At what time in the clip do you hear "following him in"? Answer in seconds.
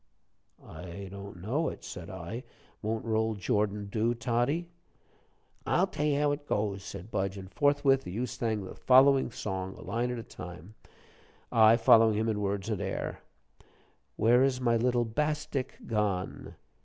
11.77-12.39